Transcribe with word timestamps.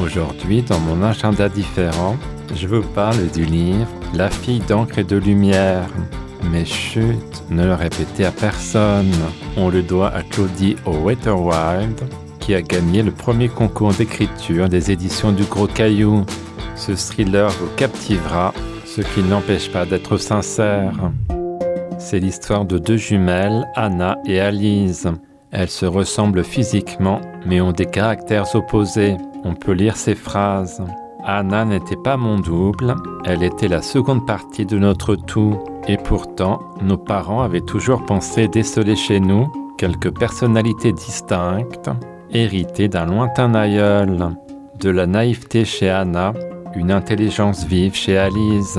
Aujourd'hui, 0.00 0.62
dans 0.62 0.80
mon 0.80 1.02
agenda 1.02 1.48
différent, 1.48 2.16
je 2.54 2.66
vous 2.66 2.82
parle 2.82 3.28
du 3.28 3.44
livre 3.44 3.86
La 4.14 4.30
fille 4.30 4.60
d'encre 4.60 4.98
et 4.98 5.04
de 5.04 5.16
lumière. 5.16 5.88
Mais 6.50 6.64
chut, 6.64 7.18
ne 7.50 7.64
le 7.64 7.74
répétez 7.74 8.24
à 8.24 8.32
personne. 8.32 9.12
On 9.56 9.68
le 9.68 9.82
doit 9.82 10.08
à 10.08 10.22
Claudie 10.22 10.76
O'Wetterwild, 10.86 12.00
qui 12.40 12.54
a 12.54 12.62
gagné 12.62 13.02
le 13.02 13.12
premier 13.12 13.48
concours 13.48 13.92
d'écriture 13.92 14.68
des 14.68 14.90
éditions 14.90 15.32
du 15.32 15.44
Gros 15.44 15.68
Caillou. 15.68 16.24
Ce 16.74 16.92
thriller 16.92 17.50
vous 17.50 17.68
captivera, 17.76 18.54
ce 18.86 19.02
qui 19.02 19.22
n'empêche 19.22 19.70
pas 19.70 19.84
d'être 19.84 20.16
sincère. 20.16 21.12
C'est 21.98 22.18
l'histoire 22.18 22.64
de 22.64 22.78
deux 22.78 22.96
jumelles, 22.96 23.68
Anna 23.76 24.16
et 24.26 24.40
Alice. 24.40 25.06
Elles 25.52 25.68
se 25.68 25.84
ressemblent 25.84 26.44
physiquement, 26.44 27.20
mais 27.44 27.60
ont 27.60 27.72
des 27.72 27.84
caractères 27.84 28.54
opposés. 28.54 29.18
On 29.44 29.54
peut 29.54 29.72
lire 29.72 29.96
ces 29.98 30.14
phrases. 30.14 30.82
Anna 31.24 31.66
n'était 31.66 31.96
pas 31.96 32.16
mon 32.16 32.40
double, 32.40 32.96
elle 33.26 33.42
était 33.42 33.68
la 33.68 33.82
seconde 33.82 34.26
partie 34.26 34.64
de 34.64 34.78
notre 34.78 35.14
tout. 35.14 35.58
Et 35.86 35.98
pourtant, 35.98 36.60
nos 36.80 36.96
parents 36.96 37.42
avaient 37.42 37.60
toujours 37.60 38.06
pensé 38.06 38.48
déceler 38.48 38.96
chez 38.96 39.20
nous 39.20 39.52
quelques 39.76 40.16
personnalités 40.18 40.92
distinctes, 40.92 41.90
héritées 42.30 42.88
d'un 42.88 43.06
lointain 43.06 43.54
aïeul. 43.54 44.30
De 44.80 44.88
la 44.88 45.06
naïveté 45.06 45.66
chez 45.66 45.90
Anna, 45.90 46.32
une 46.74 46.90
intelligence 46.90 47.66
vive 47.66 47.94
chez 47.94 48.16
Alice. 48.16 48.78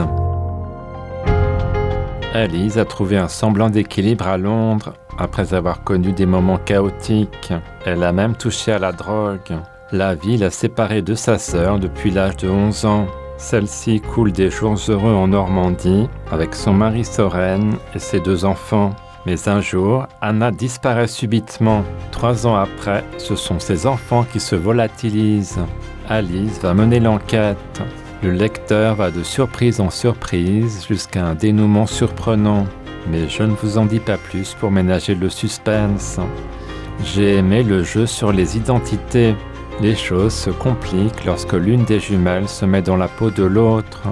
Alice 2.34 2.78
a 2.78 2.86
trouvé 2.86 3.18
un 3.18 3.28
semblant 3.28 3.70
d'équilibre 3.70 4.28
à 4.28 4.38
Londres 4.38 4.94
après 5.18 5.54
avoir 5.54 5.84
connu 5.84 6.12
des 6.12 6.26
moments 6.26 6.58
chaotiques. 6.58 7.54
Elle 7.86 8.04
a 8.04 8.12
même 8.12 8.36
touché 8.36 8.72
à 8.72 8.80
la 8.80 8.92
drogue. 8.92 9.58
La 9.92 10.16
vie 10.16 10.38
l'a 10.38 10.50
séparée 10.50 11.02
de 11.02 11.16
sa 11.16 11.38
sœur 11.38 11.80
depuis 11.80 12.12
l'âge 12.12 12.38
de 12.38 12.50
11 12.50 12.86
ans. 12.86 13.08
Celle-ci 13.38 14.02
coule 14.02 14.32
des 14.32 14.50
jours 14.50 14.78
heureux 14.90 15.14
en 15.14 15.28
Normandie 15.28 16.08
avec 16.32 16.56
son 16.56 16.74
mari 16.74 17.04
Soren 17.04 17.76
et 17.94 18.00
ses 18.00 18.20
deux 18.20 18.46
enfants. 18.46 18.92
Mais 19.26 19.48
un 19.48 19.62
jour, 19.62 20.08
Anna 20.22 20.52
disparaît 20.52 21.08
subitement. 21.08 21.84
Trois 22.12 22.46
ans 22.46 22.56
après, 22.56 23.04
ce 23.18 23.36
sont 23.36 23.60
ses 23.60 23.88
enfants 23.88 24.26
qui 24.32 24.40
se 24.40 24.56
volatilisent. 24.56 25.60
Alice 26.10 26.60
va 26.62 26.74
mener 26.74 27.00
l'enquête. 27.00 27.82
Le 28.22 28.32
lecteur 28.32 28.96
va 28.96 29.12
de 29.12 29.24
surprise 29.24 29.80
en 29.80 29.90
surprise 29.90 30.86
jusqu'à 30.88 31.26
un 31.26 31.36
dénouement 31.36 31.86
surprenant. 31.86 32.66
Mais 33.10 33.28
je 33.30 33.44
ne 33.44 33.54
vous 33.54 33.78
en 33.78 33.86
dis 33.86 34.00
pas 34.00 34.18
plus 34.18 34.56
pour 34.60 34.72
ménager 34.72 35.16
le 35.16 35.30
suspense. 35.30 36.20
J'ai 37.04 37.36
aimé 37.38 37.64
le 37.64 37.84
jeu 37.84 38.06
sur 38.06 38.32
les 38.32 38.58
identités. 38.58 39.36
Les 39.82 39.96
choses 39.96 40.34
se 40.34 40.50
compliquent 40.50 41.26
lorsque 41.26 41.54
l'une 41.54 41.84
des 41.84 42.00
jumelles 42.00 42.48
se 42.48 42.66
met 42.66 42.82
dans 42.82 42.98
la 42.98 43.08
peau 43.08 43.30
de 43.30 43.44
l'autre. 43.44 44.04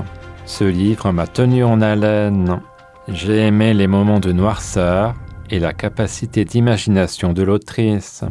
Ce 0.46 0.64
livre 0.64 1.12
m'a 1.12 1.28
tenu 1.28 1.64
en 1.64 1.82
haleine. 1.82 2.60
J'ai 3.08 3.48
aimé 3.48 3.74
les 3.74 3.88
moments 3.88 4.20
de 4.20 4.32
noirceur 4.32 5.14
et 5.50 5.60
la 5.60 5.74
capacité 5.74 6.46
d'imagination 6.46 7.34
de 7.34 7.44
l'autrice. 7.44 8.24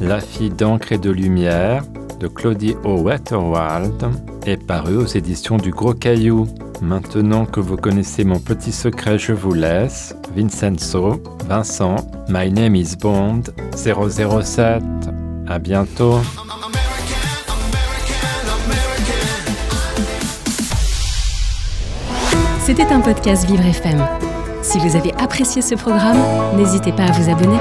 La 0.00 0.20
fille 0.20 0.50
d'encre 0.50 0.92
et 0.92 0.98
de 0.98 1.10
lumière 1.10 1.84
de 2.18 2.28
Claudie 2.28 2.76
O'Wetterwald 2.84 4.04
est 4.46 4.64
parue 4.64 4.96
aux 4.96 5.06
éditions 5.06 5.56
du 5.56 5.70
Gros 5.70 5.94
Caillou. 5.94 6.46
Maintenant 6.82 7.46
que 7.46 7.60
vous 7.60 7.76
connaissez 7.76 8.24
mon 8.24 8.40
petit 8.40 8.72
secret, 8.72 9.16
je 9.16 9.32
vous 9.32 9.54
laisse. 9.54 10.16
Vincenzo, 10.34 11.22
Vincent, 11.48 11.94
My 12.28 12.50
name 12.50 12.74
is 12.74 12.96
Bond 13.00 13.42
007. 13.76 14.82
À 15.46 15.60
bientôt. 15.60 16.18
C'était 22.64 22.92
un 22.92 23.00
podcast 23.00 23.46
Vivre 23.46 23.64
FM. 23.64 24.04
Si 24.62 24.80
vous 24.80 24.96
avez 24.96 25.12
apprécié 25.14 25.62
ce 25.62 25.76
programme, 25.76 26.18
n'hésitez 26.56 26.90
pas 26.90 27.04
à 27.04 27.12
vous 27.12 27.30
abonner. 27.30 27.58